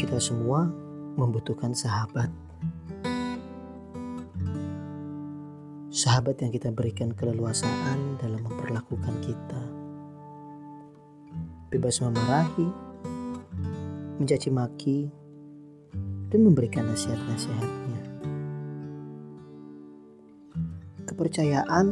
Kita 0.00 0.16
semua 0.16 0.64
membutuhkan 1.20 1.76
sahabat. 1.76 2.32
Sahabat 5.92 6.40
yang 6.40 6.48
kita 6.48 6.72
berikan 6.72 7.12
keleluasaan 7.12 8.16
dalam 8.16 8.40
memperlakukan 8.40 9.12
kita. 9.20 9.62
Bebas 11.68 12.00
memarahi, 12.00 12.64
mencaci 14.16 14.48
maki, 14.48 15.12
dan 16.32 16.48
memberikan 16.48 16.88
nasihat-nasihatnya. 16.88 18.00
Kepercayaan 21.04 21.86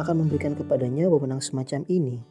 akan 0.00 0.14
memberikan 0.16 0.56
kepadanya 0.56 1.12
wewenang 1.12 1.44
semacam 1.44 1.84
ini 1.92 2.24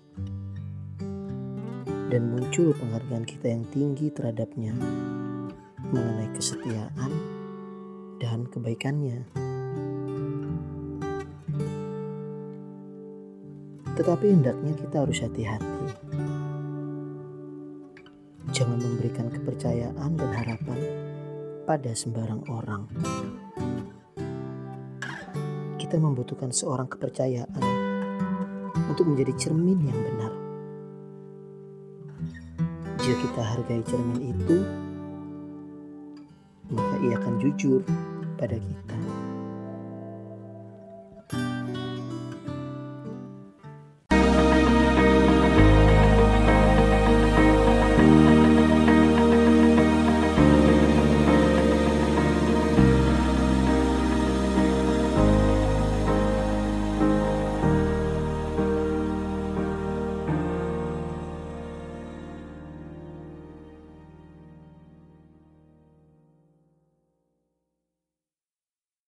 dan 2.14 2.30
muncul 2.30 2.78
penghargaan 2.78 3.26
kita 3.26 3.58
yang 3.58 3.66
tinggi 3.74 4.14
terhadapnya 4.14 4.78
mengenai 5.90 6.30
kesetiaan 6.38 7.10
dan 8.22 8.46
kebaikannya. 8.54 9.26
Tetapi 13.98 14.26
hendaknya 14.30 14.78
kita 14.78 14.96
harus 15.02 15.26
hati-hati. 15.26 15.86
Jangan 18.54 18.78
memberikan 18.78 19.34
kepercayaan 19.34 20.14
dan 20.14 20.32
harapan 20.38 20.80
pada 21.66 21.98
sembarang 21.98 22.46
orang. 22.54 22.86
Kita 25.82 25.98
membutuhkan 25.98 26.54
seorang 26.54 26.86
kepercayaan 26.86 27.66
untuk 28.86 29.10
menjadi 29.10 29.34
cermin 29.50 29.82
yang 29.82 29.98
benar. 29.98 30.43
Jika 33.04 33.20
kita 33.20 33.44
hargai 33.44 33.84
cermin 33.84 34.32
itu, 34.32 34.64
maka 36.72 36.96
ia 37.04 37.20
akan 37.20 37.36
jujur 37.44 37.84
pada 38.40 38.56
kita. 38.56 38.98